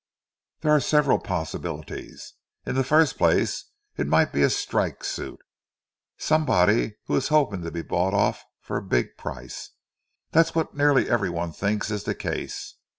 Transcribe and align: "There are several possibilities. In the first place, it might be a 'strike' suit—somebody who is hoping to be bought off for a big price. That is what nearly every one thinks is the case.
"There 0.61 0.71
are 0.71 0.79
several 0.79 1.19
possibilities. 1.19 2.33
In 2.65 2.73
the 2.73 2.83
first 2.83 3.19
place, 3.19 3.65
it 3.97 4.07
might 4.07 4.33
be 4.33 4.41
a 4.41 4.49
'strike' 4.49 5.03
suit—somebody 5.03 6.95
who 7.05 7.15
is 7.15 7.27
hoping 7.27 7.61
to 7.61 7.69
be 7.69 7.83
bought 7.83 8.15
off 8.15 8.43
for 8.61 8.77
a 8.77 8.81
big 8.81 9.15
price. 9.15 9.69
That 10.31 10.47
is 10.47 10.55
what 10.55 10.75
nearly 10.75 11.07
every 11.07 11.29
one 11.29 11.51
thinks 11.53 11.91
is 11.91 12.05
the 12.05 12.15
case. 12.15 12.77